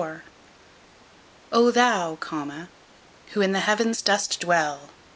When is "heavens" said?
3.59-4.01